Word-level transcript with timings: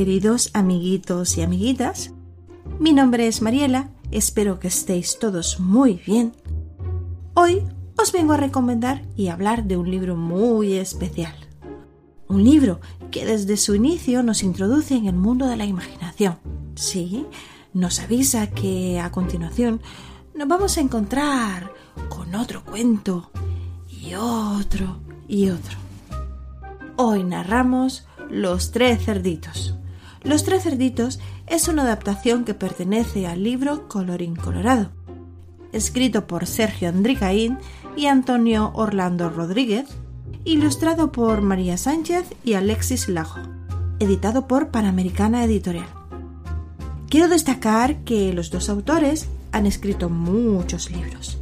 Queridos 0.00 0.48
amiguitos 0.54 1.36
y 1.36 1.42
amiguitas, 1.42 2.14
mi 2.78 2.94
nombre 2.94 3.26
es 3.26 3.42
Mariela, 3.42 3.90
espero 4.10 4.58
que 4.58 4.68
estéis 4.68 5.18
todos 5.18 5.60
muy 5.60 6.00
bien. 6.06 6.32
Hoy 7.34 7.62
os 7.98 8.10
vengo 8.10 8.32
a 8.32 8.38
recomendar 8.38 9.02
y 9.14 9.28
hablar 9.28 9.64
de 9.64 9.76
un 9.76 9.90
libro 9.90 10.16
muy 10.16 10.72
especial. 10.72 11.34
Un 12.28 12.44
libro 12.44 12.80
que 13.10 13.26
desde 13.26 13.58
su 13.58 13.74
inicio 13.74 14.22
nos 14.22 14.42
introduce 14.42 14.96
en 14.96 15.04
el 15.04 15.16
mundo 15.16 15.46
de 15.46 15.58
la 15.58 15.66
imaginación. 15.66 16.38
Sí, 16.76 17.26
nos 17.74 18.00
avisa 18.00 18.46
que 18.46 18.98
a 19.00 19.12
continuación 19.12 19.82
nos 20.34 20.48
vamos 20.48 20.78
a 20.78 20.80
encontrar 20.80 21.74
con 22.08 22.34
otro 22.36 22.64
cuento 22.64 23.30
y 23.86 24.14
otro 24.14 25.02
y 25.28 25.50
otro. 25.50 25.76
Hoy 26.96 27.22
narramos 27.22 28.06
Los 28.30 28.70
tres 28.70 29.04
cerditos. 29.04 29.76
Los 30.22 30.44
tres 30.44 30.64
cerditos 30.64 31.18
es 31.46 31.68
una 31.68 31.82
adaptación 31.82 32.44
que 32.44 32.52
pertenece 32.52 33.26
al 33.26 33.42
libro 33.42 33.88
Colorín 33.88 34.36
Colorado, 34.36 34.90
escrito 35.72 36.26
por 36.26 36.46
Sergio 36.46 36.90
Andricaín 36.90 37.58
y 37.96 38.06
Antonio 38.06 38.70
Orlando 38.74 39.30
Rodríguez, 39.30 39.86
ilustrado 40.44 41.10
por 41.10 41.40
María 41.40 41.78
Sánchez 41.78 42.26
y 42.44 42.52
Alexis 42.52 43.08
Lajo, 43.08 43.40
editado 43.98 44.46
por 44.46 44.68
Panamericana 44.68 45.42
Editorial. 45.42 45.88
Quiero 47.08 47.28
destacar 47.28 48.04
que 48.04 48.34
los 48.34 48.50
dos 48.50 48.68
autores 48.68 49.26
han 49.52 49.66
escrito 49.66 50.10
muchos 50.10 50.90
libros 50.90 51.38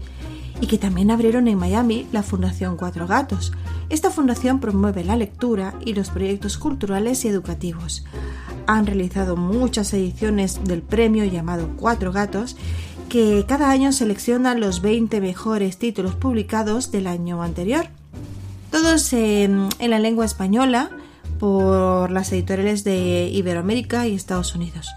y 0.60 0.66
que 0.66 0.78
también 0.78 1.10
abrieron 1.10 1.48
en 1.48 1.58
Miami 1.58 2.06
la 2.12 2.22
Fundación 2.22 2.76
Cuatro 2.76 3.06
Gatos. 3.06 3.52
Esta 3.90 4.10
fundación 4.10 4.60
promueve 4.60 5.04
la 5.04 5.16
lectura 5.16 5.74
y 5.84 5.94
los 5.94 6.10
proyectos 6.10 6.58
culturales 6.58 7.24
y 7.24 7.28
educativos. 7.28 8.04
Han 8.68 8.86
realizado 8.86 9.34
muchas 9.34 9.94
ediciones 9.94 10.62
del 10.62 10.82
premio 10.82 11.24
llamado 11.24 11.70
Cuatro 11.78 12.12
Gatos 12.12 12.54
que 13.08 13.46
cada 13.48 13.70
año 13.70 13.92
selecciona 13.92 14.54
los 14.54 14.82
20 14.82 15.22
mejores 15.22 15.78
títulos 15.78 16.14
publicados 16.14 16.90
del 16.90 17.06
año 17.06 17.42
anterior. 17.42 17.86
Todos 18.70 19.14
en, 19.14 19.70
en 19.78 19.90
la 19.90 19.98
lengua 19.98 20.26
española 20.26 20.90
por 21.38 22.10
las 22.10 22.30
editoriales 22.30 22.84
de 22.84 23.30
Iberoamérica 23.32 24.06
y 24.06 24.14
Estados 24.14 24.54
Unidos. 24.54 24.90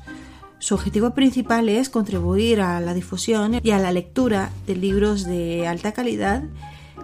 Su 0.60 0.76
objetivo 0.76 1.12
principal 1.12 1.70
es 1.70 1.90
contribuir 1.90 2.60
a 2.60 2.82
la 2.82 2.94
difusión 2.94 3.62
y 3.64 3.72
a 3.72 3.80
la 3.80 3.94
lectura 3.94 4.52
de 4.68 4.76
libros 4.76 5.24
de 5.24 5.66
alta 5.66 5.94
calidad 5.94 6.44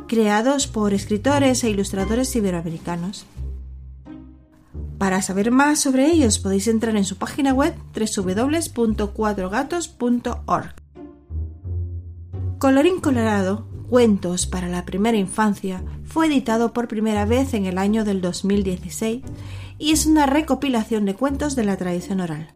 creados 0.07 0.67
por 0.67 0.93
escritores 0.93 1.63
e 1.63 1.69
ilustradores 1.69 2.35
iberoamericanos. 2.35 3.25
Para 4.97 5.21
saber 5.21 5.51
más 5.51 5.79
sobre 5.79 6.07
ellos 6.07 6.39
podéis 6.39 6.67
entrar 6.67 6.95
en 6.95 7.05
su 7.05 7.17
página 7.17 7.53
web 7.53 7.75
www.cuatrogatos.org. 7.93 10.73
Colorín 12.57 12.99
Colorado, 12.99 13.67
Cuentos 13.89 14.47
para 14.47 14.67
la 14.67 14.83
primera 14.83 15.17
infancia, 15.17 15.81
fue 16.03 16.27
editado 16.27 16.73
por 16.73 16.89
primera 16.89 17.25
vez 17.25 17.53
en 17.53 17.65
el 17.65 17.77
año 17.77 18.03
del 18.03 18.19
2016 18.19 19.23
y 19.77 19.91
es 19.91 20.05
una 20.05 20.25
recopilación 20.25 21.05
de 21.05 21.15
cuentos 21.15 21.55
de 21.55 21.63
la 21.63 21.77
tradición 21.77 22.19
oral. 22.19 22.53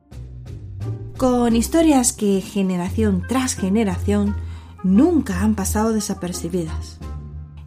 Con 1.15 1.55
historias 1.55 2.11
que 2.11 2.41
generación 2.41 3.23
tras 3.29 3.55
generación 3.55 4.35
nunca 4.83 5.41
han 5.41 5.55
pasado 5.55 5.93
desapercibidas. 5.93 6.97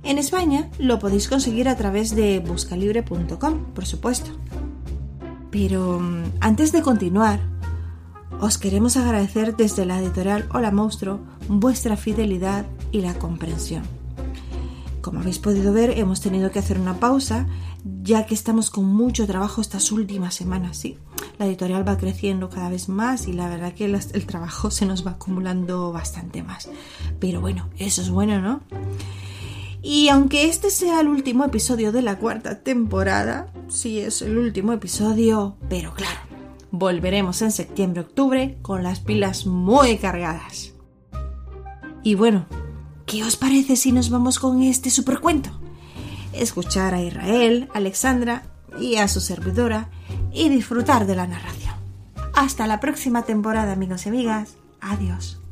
En 0.02 0.18
España 0.18 0.68
lo 0.78 0.98
podéis 0.98 1.28
conseguir 1.28 1.68
a 1.68 1.76
través 1.76 2.14
de 2.14 2.40
buscalibre.com, 2.40 3.72
por 3.72 3.86
supuesto. 3.86 4.30
Pero 5.54 6.00
mm, 6.00 6.32
antes 6.40 6.72
de 6.72 6.82
continuar, 6.82 7.38
os 8.40 8.58
queremos 8.58 8.96
agradecer 8.96 9.54
desde 9.54 9.86
la 9.86 10.00
editorial 10.00 10.48
Hola 10.52 10.72
Monstruo 10.72 11.20
vuestra 11.46 11.96
fidelidad 11.96 12.66
y 12.90 13.02
la 13.02 13.14
comprensión. 13.14 13.84
Como 15.00 15.20
habéis 15.20 15.38
podido 15.38 15.72
ver, 15.72 15.96
hemos 15.96 16.20
tenido 16.20 16.50
que 16.50 16.58
hacer 16.58 16.80
una 16.80 16.98
pausa 16.98 17.46
ya 18.02 18.26
que 18.26 18.34
estamos 18.34 18.68
con 18.70 18.86
mucho 18.86 19.28
trabajo 19.28 19.60
estas 19.60 19.92
últimas 19.92 20.34
semanas, 20.34 20.76
sí. 20.76 20.98
La 21.38 21.46
editorial 21.46 21.86
va 21.86 21.98
creciendo 21.98 22.50
cada 22.50 22.68
vez 22.68 22.88
más 22.88 23.28
y 23.28 23.32
la 23.32 23.48
verdad 23.48 23.74
que 23.74 23.84
el, 23.84 23.94
el 23.94 24.26
trabajo 24.26 24.72
se 24.72 24.86
nos 24.86 25.06
va 25.06 25.12
acumulando 25.12 25.92
bastante 25.92 26.42
más. 26.42 26.68
Pero 27.20 27.40
bueno, 27.40 27.68
eso 27.78 28.02
es 28.02 28.10
bueno, 28.10 28.40
¿no? 28.40 28.60
Y 29.84 30.08
aunque 30.08 30.48
este 30.48 30.70
sea 30.70 31.00
el 31.00 31.08
último 31.08 31.44
episodio 31.44 31.92
de 31.92 32.00
la 32.00 32.18
cuarta 32.18 32.60
temporada, 32.60 33.52
sí 33.68 34.00
es 34.00 34.22
el 34.22 34.38
último 34.38 34.72
episodio, 34.72 35.58
pero 35.68 35.92
claro, 35.92 36.20
volveremos 36.70 37.42
en 37.42 37.52
septiembre-octubre 37.52 38.56
con 38.62 38.82
las 38.82 39.00
pilas 39.00 39.44
muy 39.44 39.98
cargadas. 39.98 40.72
Y 42.02 42.14
bueno, 42.14 42.46
¿qué 43.04 43.24
os 43.24 43.36
parece 43.36 43.76
si 43.76 43.92
nos 43.92 44.08
vamos 44.08 44.38
con 44.38 44.62
este 44.62 44.88
supercuento? 44.88 45.50
Escuchar 46.32 46.94
a 46.94 47.02
Israel, 47.02 47.68
Alexandra 47.74 48.44
y 48.80 48.96
a 48.96 49.06
su 49.06 49.20
servidora 49.20 49.90
y 50.32 50.48
disfrutar 50.48 51.06
de 51.06 51.16
la 51.16 51.26
narración. 51.26 51.74
Hasta 52.34 52.66
la 52.66 52.80
próxima 52.80 53.24
temporada, 53.24 53.72
amigos 53.72 54.06
y 54.06 54.08
amigas. 54.08 54.56
Adiós. 54.80 55.43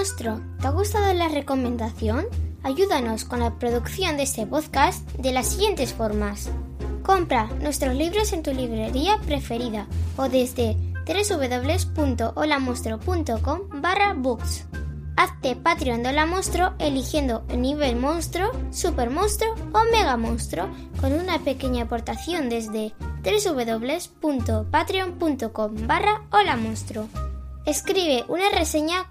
Monstruo. 0.00 0.40
¿Te 0.58 0.66
ha 0.66 0.70
gustado 0.70 1.12
la 1.12 1.28
recomendación? 1.28 2.24
Ayúdanos 2.62 3.26
con 3.26 3.40
la 3.40 3.58
producción 3.58 4.16
de 4.16 4.22
este 4.22 4.46
podcast 4.46 5.06
de 5.18 5.30
las 5.30 5.48
siguientes 5.48 5.92
formas. 5.92 6.48
Compra 7.02 7.50
nuestros 7.60 7.94
libros 7.94 8.32
en 8.32 8.42
tu 8.42 8.54
librería 8.54 9.18
preferida 9.26 9.86
o 10.16 10.30
desde 10.30 10.78
www.holamonstruo.com 11.06 13.82
barra 13.82 14.14
books. 14.14 14.64
Hazte 15.18 15.54
Patreon 15.54 16.02
de 16.02 16.08
Hola 16.08 16.24
Monstruo 16.24 16.72
eligiendo 16.78 17.44
nivel 17.54 17.96
monstruo, 17.96 18.52
super 18.70 19.10
monstruo 19.10 19.54
o 19.74 19.84
mega 19.92 20.16
monstruo 20.16 20.70
con 20.98 21.12
una 21.12 21.40
pequeña 21.40 21.84
aportación 21.84 22.48
desde 22.48 22.94
www.patreon.com 23.22 25.86
barra 25.86 26.22
Hola. 26.30 26.58
Escribe 27.66 28.24
una 28.28 28.48
reseña 28.48 29.10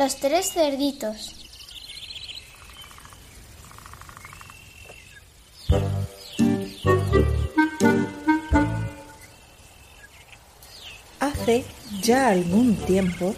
Los 0.00 0.16
tres 0.16 0.54
cerditos. 0.54 1.34
Hace 11.20 11.66
ya 12.00 12.28
algún 12.28 12.76
tiempo, 12.76 13.34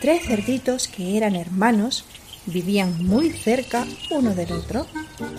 tres 0.00 0.24
cerditos 0.24 0.88
que 0.88 1.18
eran 1.18 1.36
hermanos 1.36 2.06
vivían 2.46 3.04
muy 3.04 3.30
cerca 3.30 3.86
uno 4.10 4.34
del 4.34 4.52
otro, 4.52 4.86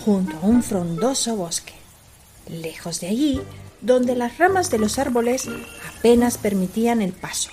junto 0.04 0.36
a 0.36 0.46
un 0.46 0.62
frondoso 0.62 1.34
bosque. 1.34 1.74
Lejos 2.48 3.00
de 3.00 3.08
allí, 3.08 3.40
donde 3.80 4.14
las 4.14 4.38
ramas 4.38 4.70
de 4.70 4.78
los 4.78 5.00
árboles 5.00 5.48
apenas 5.98 6.38
permitían 6.38 7.02
el 7.02 7.12
paso. 7.12 7.50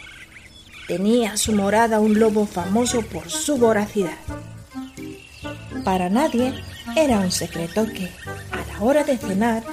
Tenía 0.87 1.35
su 1.35 1.51
morada 1.51 1.99
un 1.99 2.17
lobo 2.17 2.45
famoso 2.45 3.01
por 3.01 3.29
su 3.29 3.57
voracidad. 3.57 4.17
Para 5.83 6.09
nadie 6.09 6.53
era 6.95 7.19
un 7.19 7.31
secreto 7.31 7.85
que, 7.85 8.09
a 8.51 8.65
la 8.73 8.81
hora 8.81 9.03
de 9.03 9.17
cenar, 9.17 9.63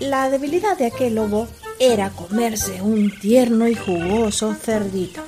la 0.00 0.30
debilidad 0.30 0.78
de 0.78 0.86
aquel 0.86 1.16
lobo 1.16 1.46
era 1.78 2.10
comerse 2.10 2.80
un 2.80 3.12
tierno 3.20 3.68
y 3.68 3.74
jugoso 3.74 4.54
cerdito. 4.54 5.22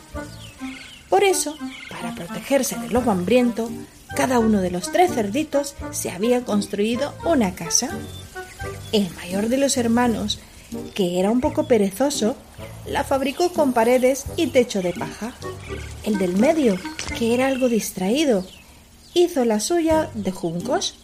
Por 1.08 1.25
eso, 1.25 1.56
para 1.90 2.14
protegerse 2.14 2.76
del 2.79 2.93
lobo 2.93 3.11
hambriento, 3.11 3.70
cada 4.17 4.38
uno 4.38 4.61
de 4.61 4.70
los 4.70 4.93
tres 4.93 5.12
cerditos 5.12 5.75
se 5.90 6.11
había 6.11 6.44
construido 6.44 7.14
una 7.25 7.55
casa. 7.55 7.90
El 8.93 9.11
mayor 9.17 9.49
de 9.49 9.58
los 9.58 9.76
hermanos, 9.76 10.40
que 10.94 11.20
era 11.20 11.31
un 11.31 11.40
poco 11.40 11.67
perezoso, 11.67 12.37
la 12.86 13.04
fabricó 13.04 13.50
con 13.52 13.72
paredes 13.72 14.26
y 14.36 14.48
techo 14.48 14.82
de 14.82 14.92
paja. 14.92 15.32
El 16.04 16.19
del 16.19 16.36
medio, 16.36 16.76
que 17.19 17.34
era 17.34 17.46
algo 17.46 17.69
distraído, 17.69 18.44
hizo 19.14 19.44
la 19.44 19.60
suya 19.60 20.10
de 20.14 20.32
juncos, 20.32 20.98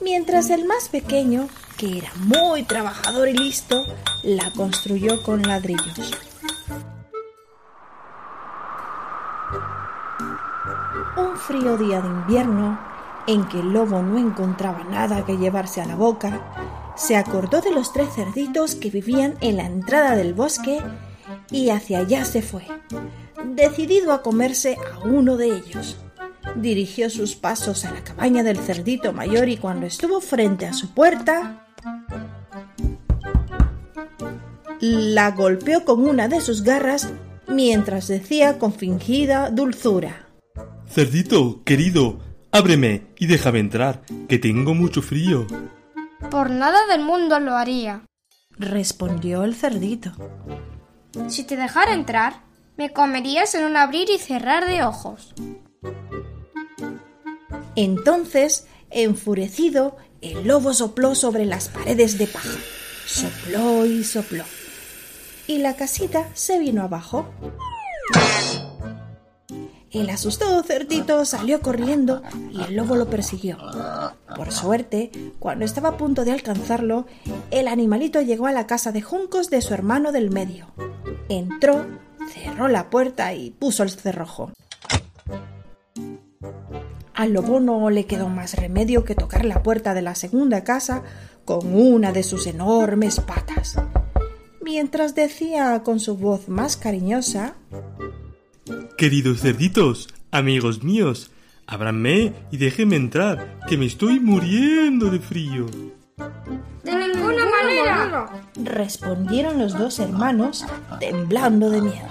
mientras 0.00 0.50
el 0.50 0.64
más 0.64 0.88
pequeño, 0.88 1.48
que 1.76 1.98
era 1.98 2.10
muy 2.16 2.64
trabajador 2.64 3.28
y 3.28 3.34
listo, 3.34 3.84
la 4.22 4.50
construyó 4.52 5.22
con 5.22 5.42
ladrillos. 5.42 6.10
Un 11.16 11.36
frío 11.36 11.76
día 11.76 12.00
de 12.00 12.08
invierno, 12.08 12.78
en 13.26 13.46
que 13.48 13.60
el 13.60 13.72
lobo 13.72 14.02
no 14.02 14.18
encontraba 14.18 14.84
nada 14.84 15.24
que 15.24 15.36
llevarse 15.36 15.80
a 15.80 15.86
la 15.86 15.94
boca, 15.94 16.40
se 16.96 17.16
acordó 17.16 17.60
de 17.60 17.72
los 17.72 17.92
tres 17.92 18.08
cerditos 18.14 18.74
que 18.74 18.90
vivían 18.90 19.36
en 19.40 19.56
la 19.56 19.66
entrada 19.66 20.16
del 20.16 20.34
bosque 20.34 20.80
y 21.50 21.70
hacia 21.70 21.98
allá 21.98 22.24
se 22.24 22.42
fue, 22.42 22.66
decidido 23.44 24.12
a 24.12 24.22
comerse 24.22 24.76
a 24.92 25.00
uno 25.00 25.36
de 25.36 25.56
ellos. 25.56 25.98
Dirigió 26.56 27.10
sus 27.10 27.34
pasos 27.34 27.84
a 27.84 27.90
la 27.90 28.04
cabaña 28.04 28.42
del 28.42 28.58
cerdito 28.58 29.12
mayor 29.12 29.48
y 29.48 29.56
cuando 29.56 29.86
estuvo 29.86 30.20
frente 30.20 30.66
a 30.66 30.72
su 30.72 30.92
puerta, 30.94 31.66
la 34.80 35.30
golpeó 35.30 35.84
con 35.84 36.06
una 36.06 36.28
de 36.28 36.40
sus 36.40 36.62
garras 36.62 37.10
mientras 37.48 38.08
decía 38.08 38.58
con 38.58 38.72
fingida 38.72 39.50
dulzura. 39.50 40.28
Cerdito, 40.86 41.62
querido, 41.64 42.20
ábreme 42.52 43.06
y 43.18 43.26
déjame 43.26 43.58
entrar, 43.58 44.02
que 44.28 44.38
tengo 44.38 44.74
mucho 44.74 45.02
frío. 45.02 45.46
Por 46.30 46.50
nada 46.50 46.86
del 46.86 47.02
mundo 47.02 47.38
lo 47.40 47.56
haría. 47.56 48.02
respondió 48.56 49.44
el 49.44 49.54
cerdito. 49.54 50.12
Si 51.28 51.44
te 51.44 51.56
dejara 51.56 51.92
entrar, 51.94 52.42
me 52.76 52.92
comerías 52.92 53.54
en 53.54 53.64
un 53.64 53.76
abrir 53.76 54.10
y 54.10 54.18
cerrar 54.18 54.66
de 54.66 54.84
ojos. 54.84 55.34
Entonces, 57.76 58.66
enfurecido, 58.90 59.96
el 60.20 60.46
lobo 60.46 60.72
sopló 60.72 61.14
sobre 61.14 61.44
las 61.44 61.68
paredes 61.68 62.18
de 62.18 62.26
paja. 62.26 62.58
Sopló 63.06 63.86
y 63.86 64.04
sopló. 64.04 64.44
Y 65.46 65.58
la 65.58 65.76
casita 65.76 66.28
se 66.34 66.58
vino 66.58 66.82
abajo. 66.82 67.28
El 69.94 70.10
asustado 70.10 70.60
cerdito 70.64 71.24
salió 71.24 71.60
corriendo 71.60 72.20
y 72.50 72.60
el 72.62 72.74
lobo 72.74 72.96
lo 72.96 73.08
persiguió. 73.08 73.58
Por 74.34 74.50
suerte, 74.50 75.12
cuando 75.38 75.64
estaba 75.64 75.90
a 75.90 75.96
punto 75.96 76.24
de 76.24 76.32
alcanzarlo, 76.32 77.06
el 77.52 77.68
animalito 77.68 78.20
llegó 78.20 78.48
a 78.48 78.52
la 78.52 78.66
casa 78.66 78.90
de 78.90 79.02
juncos 79.02 79.50
de 79.50 79.62
su 79.62 79.72
hermano 79.72 80.10
del 80.10 80.32
medio. 80.32 80.66
Entró, 81.28 81.86
cerró 82.28 82.66
la 82.66 82.90
puerta 82.90 83.34
y 83.34 83.50
puso 83.50 83.84
el 83.84 83.90
cerrojo. 83.90 84.50
Al 87.14 87.32
lobo 87.32 87.60
no 87.60 87.88
le 87.88 88.06
quedó 88.06 88.28
más 88.28 88.54
remedio 88.54 89.04
que 89.04 89.14
tocar 89.14 89.44
la 89.44 89.62
puerta 89.62 89.94
de 89.94 90.02
la 90.02 90.16
segunda 90.16 90.64
casa 90.64 91.04
con 91.44 91.72
una 91.72 92.10
de 92.10 92.24
sus 92.24 92.48
enormes 92.48 93.20
patas, 93.20 93.76
mientras 94.60 95.14
decía 95.14 95.84
con 95.84 96.00
su 96.00 96.16
voz 96.16 96.48
más 96.48 96.76
cariñosa 96.76 97.54
Queridos 99.04 99.42
cerditos, 99.42 100.08
amigos 100.30 100.82
míos, 100.82 101.30
ábranme 101.66 102.32
y 102.50 102.56
déjenme 102.56 102.96
entrar, 102.96 103.60
que 103.68 103.76
me 103.76 103.84
estoy 103.84 104.18
muriendo 104.18 105.10
de 105.10 105.18
frío. 105.20 105.66
¡De 106.82 106.94
ninguna 106.94 107.44
manera! 107.44 108.30
respondieron 108.56 109.58
los 109.58 109.76
dos 109.78 109.98
hermanos, 109.98 110.64
temblando 111.00 111.68
de 111.68 111.82
miedo. 111.82 112.08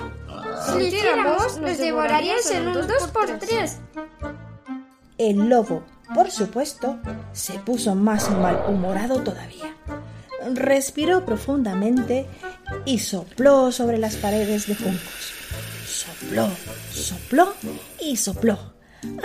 Si 0.68 0.72
lo 0.78 0.86
hiciéramos, 0.86 1.58
nos 1.58 1.80
devorarías 1.80 2.52
en 2.52 2.68
un 2.68 2.76
dos 2.76 3.08
por 3.12 3.26
tres. 3.40 3.80
El 5.18 5.50
lobo, 5.50 5.84
por 6.14 6.30
supuesto, 6.30 7.00
se 7.32 7.54
puso 7.54 7.96
más 7.96 8.30
malhumorado 8.30 9.24
todavía. 9.24 9.76
Respiró 10.54 11.26
profundamente 11.26 12.28
y 12.86 13.00
sopló 13.00 13.72
sobre 13.72 13.98
las 13.98 14.16
paredes 14.16 14.68
de 14.68 14.76
juncos. 14.76 15.43
Sopló, 16.24 16.50
sopló 16.92 17.54
y 18.00 18.18
sopló, 18.18 18.58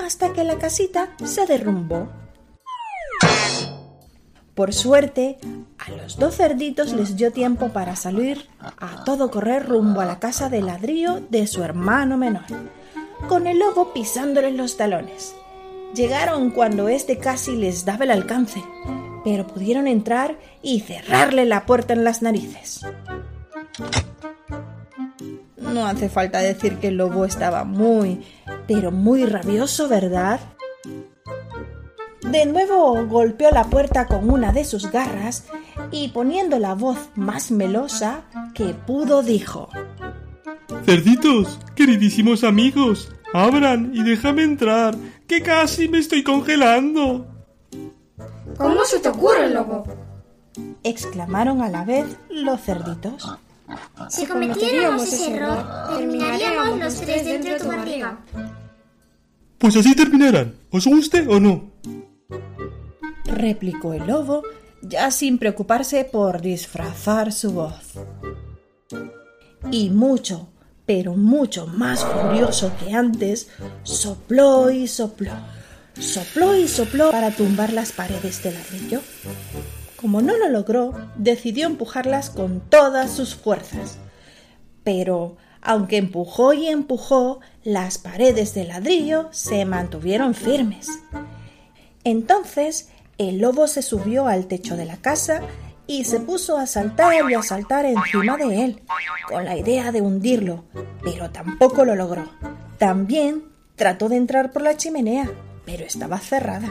hasta 0.04 0.32
que 0.32 0.44
la 0.44 0.58
casita 0.58 1.10
se 1.24 1.46
derrumbó. 1.46 2.08
Por 4.54 4.74
suerte, 4.74 5.38
a 5.78 5.90
los 5.92 6.18
dos 6.18 6.36
cerditos 6.36 6.92
les 6.92 7.16
dio 7.16 7.32
tiempo 7.32 7.68
para 7.68 7.94
salir 7.94 8.48
a 8.58 9.04
todo 9.04 9.30
correr 9.30 9.66
rumbo 9.66 10.00
a 10.00 10.04
la 10.04 10.18
casa 10.18 10.48
de 10.48 10.60
ladrillo 10.60 11.20
de 11.30 11.46
su 11.46 11.62
hermano 11.62 12.16
menor, 12.16 12.42
con 13.28 13.46
el 13.46 13.60
lobo 13.60 13.92
pisándoles 13.92 14.54
los 14.54 14.76
talones. 14.76 15.34
Llegaron 15.94 16.50
cuando 16.50 16.88
éste 16.88 17.18
casi 17.18 17.56
les 17.56 17.84
daba 17.84 18.04
el 18.04 18.10
alcance, 18.10 18.62
pero 19.24 19.46
pudieron 19.46 19.86
entrar 19.86 20.36
y 20.60 20.80
cerrarle 20.80 21.46
la 21.46 21.64
puerta 21.64 21.92
en 21.94 22.04
las 22.04 22.20
narices. 22.20 22.84
No 25.72 25.86
hace 25.86 26.08
falta 26.08 26.38
decir 26.38 26.78
que 26.78 26.88
el 26.88 26.96
lobo 26.96 27.24
estaba 27.24 27.64
muy, 27.64 28.24
pero 28.66 28.90
muy 28.90 29.24
rabioso, 29.26 29.88
¿verdad? 29.88 30.40
De 32.22 32.46
nuevo 32.46 33.06
golpeó 33.06 33.50
la 33.50 33.64
puerta 33.64 34.06
con 34.06 34.30
una 34.30 34.52
de 34.52 34.64
sus 34.64 34.90
garras 34.90 35.44
y 35.90 36.08
poniendo 36.08 36.58
la 36.58 36.74
voz 36.74 36.98
más 37.14 37.50
melosa 37.50 38.22
que 38.54 38.74
pudo 38.74 39.22
dijo 39.22 39.68
Cerditos, 40.84 41.58
queridísimos 41.74 42.44
amigos, 42.44 43.12
abran 43.32 43.90
y 43.94 44.02
déjame 44.02 44.42
entrar, 44.42 44.96
que 45.26 45.42
casi 45.42 45.88
me 45.88 45.98
estoy 45.98 46.22
congelando. 46.22 47.26
¿Cómo 48.56 48.84
se 48.84 48.98
te 48.98 49.08
ocurre, 49.08 49.50
lobo? 49.50 49.84
exclamaron 50.82 51.62
a 51.62 51.68
la 51.68 51.84
vez 51.84 52.06
los 52.30 52.60
cerditos. 52.60 53.38
Si 54.08 54.26
cometiéramos 54.26 55.12
ese 55.12 55.34
error, 55.34 55.64
terminaríamos 55.96 56.78
los 56.78 57.00
tres 57.00 57.24
dentro 57.24 57.52
de 57.52 57.60
tu 57.60 57.68
barriga. 57.68 58.18
Pues 59.58 59.76
así 59.76 59.94
terminarán, 59.94 60.54
¿os 60.70 60.86
guste 60.86 61.26
o 61.28 61.40
no? 61.40 61.72
replicó 63.38 63.94
el 63.94 64.06
lobo, 64.06 64.42
ya 64.82 65.10
sin 65.10 65.38
preocuparse 65.38 66.04
por 66.04 66.40
disfrazar 66.40 67.32
su 67.32 67.52
voz. 67.52 67.92
Y 69.70 69.90
mucho, 69.90 70.48
pero 70.86 71.14
mucho 71.14 71.66
más 71.66 72.04
furioso 72.04 72.72
que 72.78 72.94
antes, 72.94 73.48
sopló 73.82 74.70
y 74.70 74.88
sopló, 74.88 75.32
sopló 75.98 76.56
y 76.56 76.68
sopló 76.68 77.10
para 77.10 77.30
tumbar 77.30 77.72
las 77.72 77.92
paredes 77.92 78.42
de 78.42 78.52
ladrillo. 78.52 79.00
Como 80.00 80.22
no 80.22 80.36
lo 80.36 80.48
logró, 80.48 80.94
decidió 81.16 81.66
empujarlas 81.66 82.30
con 82.30 82.60
todas 82.60 83.10
sus 83.10 83.34
fuerzas. 83.34 83.98
Pero, 84.84 85.36
aunque 85.60 85.96
empujó 85.96 86.52
y 86.52 86.68
empujó, 86.68 87.40
las 87.64 87.98
paredes 87.98 88.54
de 88.54 88.64
ladrillo 88.64 89.28
se 89.32 89.64
mantuvieron 89.64 90.34
firmes. 90.34 90.88
Entonces 92.04 92.90
el 93.18 93.38
lobo 93.38 93.66
se 93.66 93.82
subió 93.82 94.28
al 94.28 94.46
techo 94.46 94.76
de 94.76 94.84
la 94.84 94.98
casa 94.98 95.40
y 95.88 96.04
se 96.04 96.20
puso 96.20 96.56
a 96.56 96.66
saltar 96.66 97.12
y 97.28 97.34
a 97.34 97.42
saltar 97.42 97.84
encima 97.84 98.36
de 98.36 98.64
él, 98.64 98.82
con 99.26 99.44
la 99.44 99.56
idea 99.56 99.90
de 99.90 100.00
hundirlo, 100.00 100.64
pero 101.02 101.30
tampoco 101.30 101.84
lo 101.84 101.96
logró. 101.96 102.30
También 102.78 103.42
trató 103.74 104.08
de 104.08 104.16
entrar 104.16 104.52
por 104.52 104.62
la 104.62 104.76
chimenea, 104.76 105.28
pero 105.64 105.84
estaba 105.84 106.18
cerrada. 106.18 106.70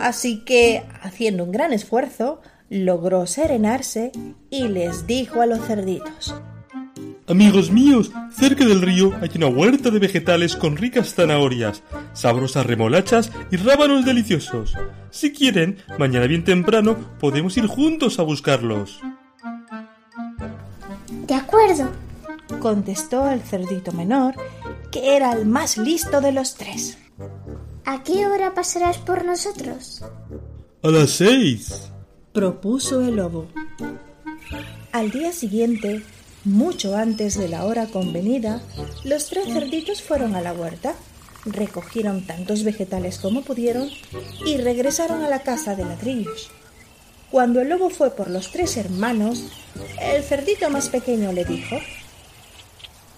Así 0.00 0.44
que, 0.44 0.82
haciendo 1.02 1.44
un 1.44 1.52
gran 1.52 1.72
esfuerzo, 1.72 2.40
logró 2.70 3.26
serenarse 3.26 4.12
y 4.50 4.68
les 4.68 5.06
dijo 5.06 5.40
a 5.40 5.46
los 5.46 5.60
cerditos 5.66 6.34
Amigos 7.26 7.70
míos, 7.70 8.10
cerca 8.36 8.66
del 8.66 8.82
río 8.82 9.14
hay 9.22 9.30
una 9.36 9.46
huerta 9.46 9.90
de 9.90 9.98
vegetales 9.98 10.56
con 10.56 10.76
ricas 10.76 11.14
zanahorias, 11.14 11.82
sabrosas 12.12 12.66
remolachas 12.66 13.32
y 13.50 13.56
rábanos 13.56 14.04
deliciosos. 14.04 14.74
Si 15.10 15.32
quieren, 15.32 15.78
mañana 15.98 16.26
bien 16.26 16.44
temprano 16.44 16.96
podemos 17.18 17.56
ir 17.56 17.66
juntos 17.66 18.18
a 18.18 18.24
buscarlos. 18.24 19.00
De 21.26 21.34
acuerdo, 21.34 21.88
contestó 22.60 23.30
el 23.30 23.40
cerdito 23.40 23.92
menor, 23.92 24.34
que 24.90 25.16
era 25.16 25.32
el 25.32 25.46
más 25.46 25.78
listo 25.78 26.20
de 26.20 26.32
los 26.32 26.56
tres. 26.56 26.98
¿A 27.86 28.02
qué 28.02 28.26
hora 28.26 28.54
pasarás 28.54 28.96
por 28.98 29.24
nosotros? 29.24 30.02
A 30.82 30.88
las 30.88 31.10
seis, 31.10 31.90
propuso 32.32 33.02
el 33.02 33.16
lobo. 33.16 33.46
Al 34.92 35.10
día 35.10 35.32
siguiente, 35.32 36.02
mucho 36.44 36.96
antes 36.96 37.36
de 37.38 37.48
la 37.48 37.64
hora 37.64 37.86
convenida, 37.86 38.62
los 39.04 39.28
tres 39.28 39.52
cerditos 39.52 40.02
fueron 40.02 40.34
a 40.34 40.40
la 40.40 40.54
huerta, 40.54 40.94
recogieron 41.44 42.26
tantos 42.26 42.64
vegetales 42.64 43.18
como 43.18 43.42
pudieron 43.42 43.90
y 44.46 44.56
regresaron 44.56 45.22
a 45.22 45.28
la 45.28 45.42
casa 45.42 45.76
de 45.76 45.84
ladrillos. 45.84 46.50
Cuando 47.30 47.60
el 47.60 47.68
lobo 47.68 47.90
fue 47.90 48.10
por 48.12 48.30
los 48.30 48.50
tres 48.50 48.78
hermanos, 48.78 49.44
el 50.00 50.22
cerdito 50.22 50.70
más 50.70 50.88
pequeño 50.88 51.32
le 51.32 51.44
dijo 51.44 51.76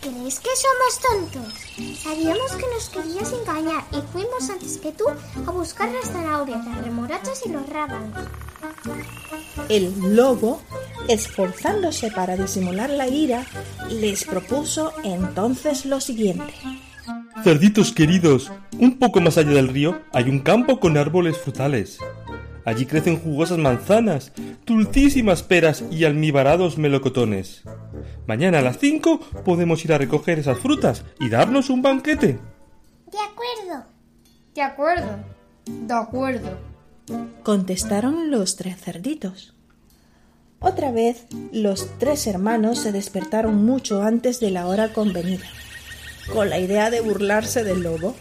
¿Crees 0.06 0.38
que 0.38 0.50
somos 0.54 1.32
tontos? 1.32 1.98
Sabíamos 1.98 2.52
que 2.52 2.64
nos 2.72 2.88
querías 2.90 3.32
engañar 3.32 3.82
y 3.90 4.00
fuimos 4.12 4.48
antes 4.48 4.78
que 4.78 4.92
tú 4.92 5.04
a 5.08 5.50
buscar 5.50 5.90
las 5.90 6.12
zanahorias, 6.12 6.64
las 6.64 6.84
remorachas 6.84 7.42
y 7.44 7.48
los 7.48 7.68
rábanos. 7.68 8.28
El 9.68 10.14
lobo, 10.14 10.62
esforzándose 11.08 12.12
para 12.12 12.36
disimular 12.36 12.88
la 12.88 13.08
ira, 13.08 13.44
les 13.90 14.24
propuso 14.24 14.92
entonces 15.02 15.84
lo 15.84 16.00
siguiente. 16.00 16.54
Cerditos 17.42 17.90
queridos, 17.90 18.52
un 18.78 19.00
poco 19.00 19.20
más 19.20 19.38
allá 19.38 19.50
del 19.50 19.66
río 19.66 20.02
hay 20.12 20.30
un 20.30 20.38
campo 20.38 20.78
con 20.78 20.96
árboles 20.96 21.36
frutales. 21.36 21.98
Allí 22.64 22.86
crecen 22.86 23.18
jugosas 23.18 23.58
manzanas, 23.58 24.32
dulcísimas 24.66 25.42
peras 25.42 25.84
y 25.90 26.04
almibarados 26.04 26.78
melocotones. 26.78 27.62
Mañana 28.26 28.58
a 28.58 28.62
las 28.62 28.78
cinco 28.78 29.20
podemos 29.44 29.84
ir 29.84 29.92
a 29.92 29.98
recoger 29.98 30.38
esas 30.38 30.58
frutas 30.58 31.04
y 31.20 31.28
darnos 31.28 31.70
un 31.70 31.82
banquete. 31.82 32.38
De 33.10 33.18
acuerdo. 33.18 33.86
De 34.54 34.62
acuerdo. 34.62 35.18
De 35.66 35.94
acuerdo. 35.94 36.58
Contestaron 37.42 38.30
los 38.30 38.56
tres 38.56 38.80
cerditos. 38.80 39.54
Otra 40.58 40.90
vez 40.90 41.26
los 41.52 41.98
tres 41.98 42.26
hermanos 42.26 42.78
se 42.78 42.90
despertaron 42.90 43.64
mucho 43.64 44.02
antes 44.02 44.40
de 44.40 44.50
la 44.50 44.66
hora 44.66 44.92
convenida, 44.92 45.44
con 46.32 46.48
la 46.48 46.58
idea 46.58 46.90
de 46.90 47.00
burlarse 47.00 47.62
del 47.62 47.82
lobo, 47.82 48.16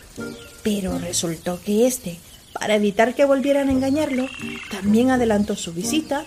pero 0.62 1.00
resultó 1.00 1.60
que 1.62 1.88
éste, 1.88 2.20
para 2.54 2.76
evitar 2.76 3.16
que 3.16 3.26
volvieran 3.26 3.70
a 3.70 3.72
engañarlo, 3.72 4.28
también 4.70 5.12
adelantó 5.12 5.56
su 5.56 5.74
visita 5.74 6.26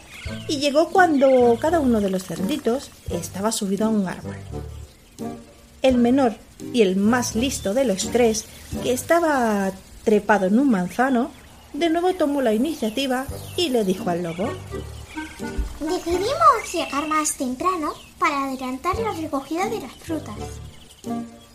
y 0.49 0.59
llegó 0.59 0.89
cuando 0.89 1.57
cada 1.61 1.81
uno 1.81 2.01
de 2.01 2.11
los 2.11 2.25
cerditos 2.25 2.91
estaba 3.11 3.53
subido 3.53 3.87
a 3.87 3.91
un 3.91 4.09
árbol. 4.09 4.37
El 5.83 5.99
menor 5.99 6.35
y 6.73 6.83
el 6.83 6.97
más 6.97 7.37
listo 7.37 7.75
de 7.75 7.85
los 7.85 8.11
tres, 8.11 8.47
que 8.83 8.93
estaba 8.93 9.71
trepado 10.05 10.47
en 10.47 10.59
un 10.59 10.71
manzano, 10.71 11.31
de 11.73 11.91
nuevo 11.91 12.15
tomó 12.15 12.43
la 12.43 12.55
iniciativa 12.55 13.27
y 13.57 13.69
le 13.69 13.85
dijo 13.85 14.09
al 14.11 14.23
lobo 14.23 14.49
Decidimos 15.81 16.73
llegar 16.73 17.07
más 17.09 17.37
temprano 17.37 17.93
para 18.19 18.45
adelantar 18.45 18.99
la 18.99 19.13
recogida 19.13 19.69
de 19.69 19.81
las 19.81 19.93
frutas. 19.93 20.35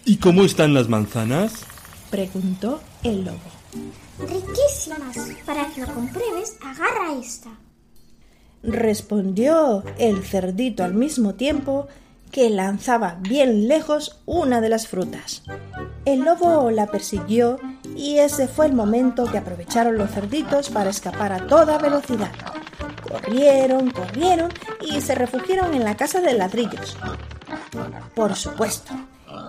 ¿Y 0.06 0.18
cómo 0.18 0.44
están 0.44 0.74
las 0.74 0.88
manzanas? 0.88 1.54
preguntó 2.10 2.80
el 3.04 3.26
lobo. 3.26 3.40
Riquísimas. 4.20 5.18
Para 5.46 5.68
que 5.70 5.82
lo 5.82 5.94
compruebes, 5.94 6.56
agarra 6.62 7.14
esta. 7.20 7.50
Respondió 8.64 9.84
el 9.98 10.24
cerdito 10.24 10.84
al 10.84 10.94
mismo 10.94 11.36
tiempo 11.36 11.88
que 12.32 12.50
lanzaba 12.50 13.18
bien 13.20 13.68
lejos 13.68 14.20
una 14.26 14.62
de 14.62 14.70
las 14.70 14.88
frutas. 14.88 15.44
El 16.06 16.22
lobo 16.22 16.72
la 16.72 16.88
persiguió 16.88 17.60
y 17.96 18.18
ese 18.18 18.48
fue 18.48 18.66
el 18.66 18.74
momento 18.74 19.26
que 19.26 19.38
aprovecharon 19.38 19.98
los 19.98 20.10
cerditos 20.10 20.70
para 20.70 20.90
escapar 20.90 21.32
a 21.32 21.46
toda 21.46 21.78
velocidad. 21.78 22.32
Corrieron, 23.08 23.92
corrieron 23.92 24.52
y 24.82 25.00
se 25.02 25.14
refugiaron 25.14 25.74
en 25.74 25.84
la 25.84 25.96
casa 25.96 26.22
de 26.22 26.34
ladrillos. 26.34 26.98
Por 28.16 28.34
supuesto, 28.36 28.94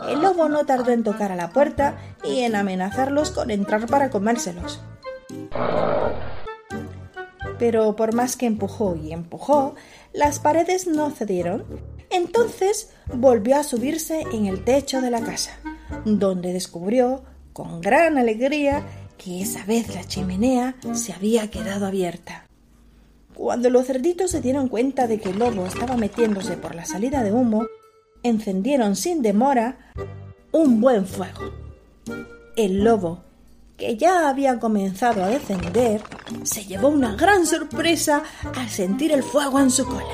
el 0.09 0.21
lobo 0.21 0.49
no 0.49 0.67
tardó 0.67 0.91
en 0.91 1.05
tocar 1.05 1.33
a 1.33 1.37
la 1.37 1.51
puerta 1.51 1.97
y 2.25 2.41
en 2.41 2.57
amenazarlos 2.57 3.31
con 3.31 3.51
entrar 3.51 3.87
para 3.87 4.11
comérselos. 4.11 4.81
Pero 7.59 7.97
por 7.97 8.15
más 8.15 8.37
que 8.37 8.47
empujó 8.47 8.97
y 8.97 9.13
empujó, 9.13 9.75
las 10.13 10.39
paredes 10.39 10.87
no 10.87 11.11
cedieron. 11.11 11.65
Entonces 12.11 12.91
volvió 13.13 13.57
a 13.57 13.65
subirse 13.65 14.25
en 14.33 14.47
el 14.47 14.65
techo 14.65 15.01
de 15.01 15.11
la 15.11 15.21
casa, 15.21 15.59
donde 16.05 16.53
descubrió, 16.53 17.23
con 17.53 17.81
gran 17.81 18.19
alegría, 18.19 18.85
que 19.17 19.41
esa 19.41 19.65
vez 19.65 19.95
la 19.95 20.05
chimenea 20.05 20.77
se 20.93 21.13
había 21.13 21.51
quedado 21.51 21.87
abierta. 21.87 22.47
Cuando 23.35 23.71
los 23.71 23.87
cerditos 23.87 24.31
se 24.31 24.41
dieron 24.41 24.69
cuenta 24.69 25.07
de 25.07 25.19
que 25.19 25.31
el 25.31 25.39
lobo 25.39 25.67
estaba 25.67 25.97
metiéndose 25.97 26.57
por 26.57 26.75
la 26.75 26.85
salida 26.85 27.23
de 27.23 27.33
humo, 27.33 27.67
encendieron 28.23 28.97
sin 28.97 29.23
demora 29.23 29.93
un 30.53 30.81
buen 30.81 31.07
fuego. 31.07 31.53
El 32.57 32.85
lobo, 32.85 33.23
que 33.77 33.97
ya 33.97 34.29
había 34.29 34.59
comenzado 34.59 35.25
a 35.25 35.29
descender, 35.29 36.03
se 36.45 36.65
llevó 36.65 36.89
una 36.89 37.17
gran 37.17 37.47
sorpresa 37.47 38.23
al 38.55 38.69
sentir 38.69 39.13
el 39.13 39.23
fuego 39.23 39.59
en 39.59 39.71
su 39.71 39.85
cola. 39.87 40.05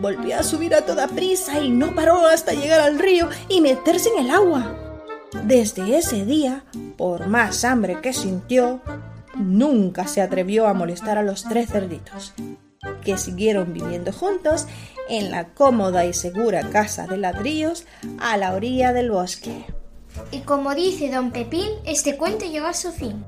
Volvió 0.00 0.38
a 0.38 0.42
subir 0.42 0.74
a 0.74 0.86
toda 0.86 1.08
prisa 1.08 1.60
y 1.60 1.70
no 1.70 1.94
paró 1.94 2.26
hasta 2.26 2.52
llegar 2.52 2.80
al 2.80 2.98
río 2.98 3.28
y 3.48 3.60
meterse 3.60 4.10
en 4.10 4.24
el 4.24 4.30
agua. 4.30 4.74
Desde 5.44 5.96
ese 5.98 6.24
día, 6.24 6.64
por 6.96 7.26
más 7.26 7.64
hambre 7.64 8.00
que 8.00 8.12
sintió, 8.12 8.80
nunca 9.36 10.06
se 10.06 10.22
atrevió 10.22 10.66
a 10.66 10.74
molestar 10.74 11.18
a 11.18 11.22
los 11.22 11.44
tres 11.44 11.68
cerditos, 11.70 12.32
que 13.04 13.18
siguieron 13.18 13.72
viviendo 13.72 14.12
juntos 14.12 14.66
en 15.08 15.30
la 15.30 15.48
cómoda 15.48 16.06
y 16.06 16.14
segura 16.14 16.70
casa 16.70 17.06
de 17.06 17.18
ladrillos 17.18 17.84
a 18.18 18.36
la 18.36 18.54
orilla 18.54 18.92
del 18.92 19.10
bosque. 19.10 19.66
Y 20.30 20.40
como 20.40 20.74
dice 20.74 21.10
don 21.10 21.30
Pepín, 21.30 21.70
este 21.84 22.16
cuento 22.16 22.44
llega 22.44 22.70
a 22.70 22.74
su 22.74 22.92
fin. 22.92 23.24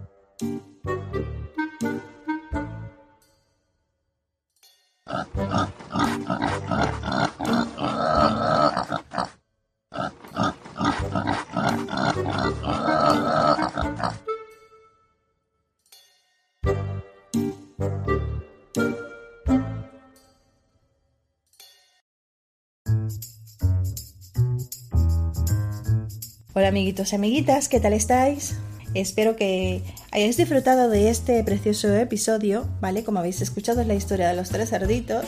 Hola 26.52 26.66
amiguitos 26.66 27.12
y 27.12 27.14
amiguitas, 27.14 27.68
¿qué 27.68 27.78
tal 27.78 27.92
estáis? 27.92 28.56
Espero 28.92 29.36
que 29.36 29.84
hayáis 30.10 30.36
disfrutado 30.36 30.88
de 30.88 31.08
este 31.08 31.44
precioso 31.44 31.94
episodio, 31.94 32.66
¿vale? 32.80 33.04
Como 33.04 33.20
habéis 33.20 33.40
escuchado 33.40 33.82
es 33.82 33.86
la 33.86 33.94
historia 33.94 34.28
de 34.28 34.34
los 34.34 34.48
tres 34.48 34.70
cerditos. 34.70 35.26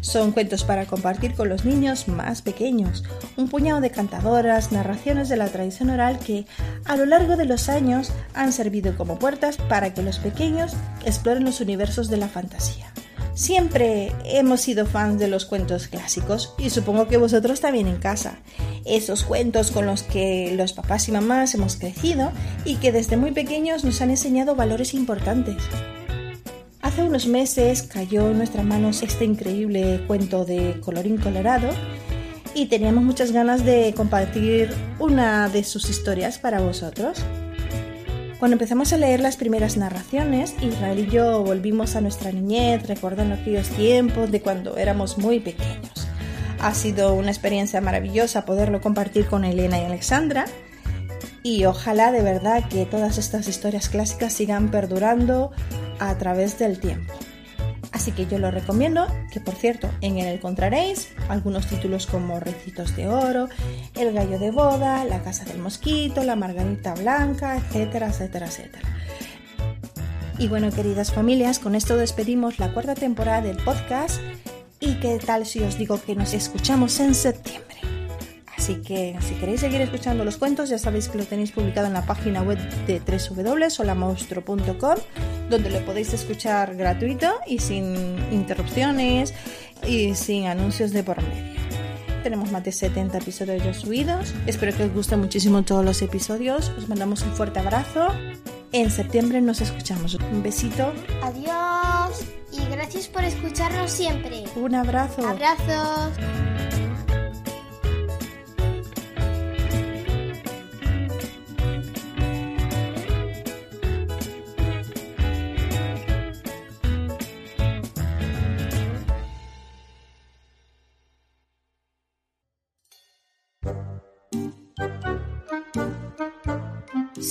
Son 0.00 0.32
cuentos 0.32 0.64
para 0.64 0.86
compartir 0.86 1.34
con 1.34 1.48
los 1.48 1.64
niños 1.64 2.08
más 2.08 2.42
pequeños. 2.42 3.04
Un 3.36 3.48
puñado 3.48 3.80
de 3.80 3.90
cantadoras, 3.90 4.72
narraciones 4.72 5.28
de 5.28 5.36
la 5.36 5.46
tradición 5.46 5.90
oral 5.90 6.18
que 6.18 6.44
a 6.86 6.96
lo 6.96 7.06
largo 7.06 7.36
de 7.36 7.44
los 7.44 7.68
años 7.68 8.10
han 8.34 8.52
servido 8.52 8.96
como 8.96 9.16
puertas 9.20 9.56
para 9.56 9.94
que 9.94 10.02
los 10.02 10.18
pequeños 10.18 10.72
exploren 11.06 11.44
los 11.44 11.60
universos 11.60 12.08
de 12.08 12.16
la 12.16 12.26
fantasía. 12.26 12.93
Siempre 13.34 14.12
hemos 14.24 14.60
sido 14.60 14.86
fans 14.86 15.18
de 15.18 15.26
los 15.26 15.44
cuentos 15.44 15.88
clásicos 15.88 16.54
y 16.56 16.70
supongo 16.70 17.08
que 17.08 17.16
vosotros 17.16 17.60
también 17.60 17.88
en 17.88 17.96
casa. 17.96 18.38
Esos 18.84 19.24
cuentos 19.24 19.72
con 19.72 19.86
los 19.86 20.04
que 20.04 20.54
los 20.56 20.72
papás 20.72 21.08
y 21.08 21.12
mamás 21.12 21.52
hemos 21.54 21.74
crecido 21.74 22.30
y 22.64 22.76
que 22.76 22.92
desde 22.92 23.16
muy 23.16 23.32
pequeños 23.32 23.82
nos 23.82 24.00
han 24.00 24.10
enseñado 24.10 24.54
valores 24.54 24.94
importantes. 24.94 25.56
Hace 26.80 27.02
unos 27.02 27.26
meses 27.26 27.82
cayó 27.82 28.30
en 28.30 28.38
nuestras 28.38 28.64
manos 28.64 29.02
este 29.02 29.24
increíble 29.24 30.04
cuento 30.06 30.44
de 30.44 30.80
Colorín 30.80 31.16
Colorado 31.16 31.70
y 32.54 32.66
teníamos 32.66 33.02
muchas 33.02 33.32
ganas 33.32 33.64
de 33.64 33.94
compartir 33.96 34.70
una 35.00 35.48
de 35.48 35.64
sus 35.64 35.90
historias 35.90 36.38
para 36.38 36.60
vosotros. 36.60 37.18
Cuando 38.44 38.56
empezamos 38.56 38.92
a 38.92 38.98
leer 38.98 39.20
las 39.20 39.38
primeras 39.38 39.78
narraciones, 39.78 40.54
Israel 40.60 40.98
y 40.98 41.10
yo 41.10 41.42
volvimos 41.42 41.96
a 41.96 42.02
nuestra 42.02 42.30
niñez, 42.30 42.86
recordando 42.86 43.36
aquellos 43.36 43.70
tiempos 43.70 44.30
de 44.30 44.42
cuando 44.42 44.76
éramos 44.76 45.16
muy 45.16 45.40
pequeños. 45.40 46.08
Ha 46.60 46.74
sido 46.74 47.14
una 47.14 47.30
experiencia 47.30 47.80
maravillosa 47.80 48.44
poderlo 48.44 48.82
compartir 48.82 49.24
con 49.24 49.46
Elena 49.46 49.80
y 49.80 49.86
Alexandra 49.86 50.44
y 51.42 51.64
ojalá 51.64 52.12
de 52.12 52.20
verdad 52.20 52.68
que 52.68 52.84
todas 52.84 53.16
estas 53.16 53.48
historias 53.48 53.88
clásicas 53.88 54.34
sigan 54.34 54.70
perdurando 54.70 55.50
a 55.98 56.18
través 56.18 56.58
del 56.58 56.78
tiempo. 56.78 57.14
Así 58.04 58.12
que 58.12 58.26
yo 58.26 58.36
lo 58.36 58.50
recomiendo, 58.50 59.06
que 59.32 59.40
por 59.40 59.54
cierto, 59.54 59.88
en 60.02 60.18
él 60.18 60.26
encontraréis 60.26 61.08
algunos 61.30 61.66
títulos 61.66 62.04
como 62.06 62.38
Recitos 62.38 62.94
de 62.96 63.08
Oro, 63.08 63.48
El 63.94 64.12
Gallo 64.12 64.38
de 64.38 64.50
Boda, 64.50 65.06
La 65.06 65.22
Casa 65.22 65.46
del 65.46 65.56
Mosquito, 65.56 66.22
La 66.22 66.36
Margarita 66.36 66.92
Blanca, 66.92 67.56
etcétera, 67.56 68.08
etcétera, 68.08 68.48
etcétera. 68.48 68.86
Y 70.36 70.48
bueno, 70.48 70.70
queridas 70.70 71.14
familias, 71.14 71.58
con 71.58 71.74
esto 71.74 71.96
despedimos 71.96 72.58
la 72.58 72.74
cuarta 72.74 72.94
temporada 72.94 73.40
del 73.40 73.56
podcast. 73.56 74.20
¿Y 74.80 74.96
qué 74.96 75.18
tal 75.18 75.46
si 75.46 75.62
os 75.62 75.78
digo 75.78 75.98
que 75.98 76.14
nos 76.14 76.34
escuchamos 76.34 77.00
en 77.00 77.14
septiembre? 77.14 77.78
Así 78.54 78.76
que 78.82 79.16
si 79.20 79.34
queréis 79.36 79.60
seguir 79.60 79.80
escuchando 79.80 80.26
los 80.26 80.36
cuentos, 80.36 80.68
ya 80.68 80.76
sabéis 80.76 81.08
que 81.08 81.16
lo 81.16 81.24
tenéis 81.24 81.52
publicado 81.52 81.86
en 81.86 81.94
la 81.94 82.04
página 82.04 82.42
web 82.42 82.58
de 82.86 83.00
www.solamonstro.com, 83.00 84.94
donde 85.50 85.70
lo 85.70 85.84
podéis 85.84 86.12
escuchar 86.12 86.76
gratuito 86.76 87.32
y 87.46 87.58
sin 87.58 87.94
interrupciones 88.32 89.34
y 89.86 90.14
sin 90.14 90.46
anuncios 90.46 90.92
de 90.92 91.02
por 91.02 91.22
medio. 91.22 91.54
Tenemos 92.22 92.50
más 92.50 92.64
de 92.64 92.72
70 92.72 93.18
episodios 93.18 93.62
ya 93.62 93.74
subidos. 93.74 94.32
Espero 94.46 94.74
que 94.74 94.84
os 94.84 94.94
gusten 94.94 95.20
muchísimo 95.20 95.62
todos 95.62 95.84
los 95.84 96.00
episodios. 96.00 96.70
Os 96.78 96.88
mandamos 96.88 97.22
un 97.22 97.32
fuerte 97.32 97.60
abrazo. 97.60 98.08
En 98.72 98.90
septiembre 98.90 99.42
nos 99.42 99.60
escuchamos. 99.60 100.14
Un 100.14 100.42
besito. 100.42 100.92
Adiós 101.22 102.24
y 102.50 102.64
gracias 102.70 103.08
por 103.08 103.24
escucharnos 103.24 103.90
siempre. 103.90 104.44
Un 104.56 104.74
abrazo. 104.74 105.26
Abrazos. 105.26 106.53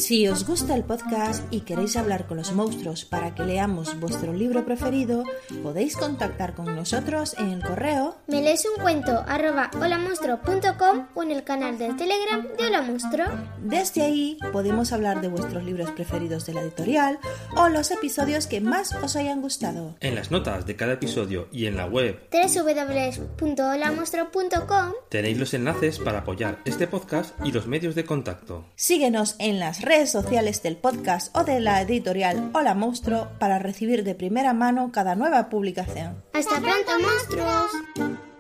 Si 0.04 0.28
os 0.28 0.44
gusta 0.46 0.76
el 0.76 0.84
podcast 0.84 1.42
y 1.50 1.62
queréis 1.62 1.96
hablar 1.96 2.28
con 2.28 2.36
los 2.36 2.52
monstruos 2.52 3.06
para 3.06 3.34
que 3.34 3.46
leamos 3.46 3.98
vuestro 4.02 4.34
libro 4.34 4.66
preferido, 4.66 5.24
podéis 5.64 5.96
contactar 5.96 6.56
con 6.56 6.76
nosotros 6.76 7.38
en 7.40 7.52
el 7.52 7.64
correo 7.64 8.18
Me 8.28 8.42
lees 8.42 8.66
un 8.66 8.76
cuento 8.84 9.24
arroba 9.26 9.72
holamonstruo.com 9.74 11.08
o 11.14 11.24
en 11.24 11.32
el 11.32 11.46
canal 11.46 11.78
de 11.78 11.94
Telegram 11.94 12.46
de 12.58 12.66
Hola 12.66 12.82
Monstruo. 12.82 13.28
Desde 13.62 14.02
ahí 14.02 14.38
podemos 14.52 14.92
hablar 14.92 15.22
de 15.22 15.30
vuestros 15.30 15.64
libros 15.64 15.90
preferidos 15.92 16.46
de 16.48 16.56
la 16.56 16.64
editorial 16.64 17.18
o 17.56 17.70
los 17.70 17.90
episodios 17.90 18.48
que 18.48 18.60
más 18.60 18.94
os 18.96 19.16
hayan 19.16 19.42
gustado. 19.42 19.96
En 20.02 20.16
las 20.16 20.32
notas 20.32 20.66
de 20.66 20.76
cada 20.76 20.96
episodio 20.96 21.48
y 21.50 21.68
en 21.68 21.78
la 21.78 21.86
web 21.86 22.28
www.holamonstruo.com 22.30 24.92
tenéis 25.08 25.38
los 25.38 25.54
enlaces 25.54 26.00
para 26.00 26.20
apoyar 26.20 26.60
este 26.66 26.88
podcast 26.88 27.34
y 27.46 27.54
los 27.54 27.68
medios 27.68 27.96
de 27.96 28.04
contacto. 28.04 28.66
Síguenos 28.76 29.38
en 29.40 29.60
las 29.60 29.80
redes 29.94 30.12
sociales 30.12 30.64
del 30.64 30.76
podcast 30.76 31.36
o 31.38 31.44
de 31.44 31.60
la 31.60 31.80
editorial 31.80 32.50
Hola 32.56 32.74
Monstruo 32.74 33.28
para 33.38 33.60
recibir 33.60 34.04
de 34.04 34.16
primera 34.16 34.52
mano 34.52 34.92
cada 34.92 35.14
nueva 35.14 35.50
publicación. 35.50 36.24
¡Hasta 36.34 36.60
pronto, 36.60 36.92
monstruos! 37.00 38.33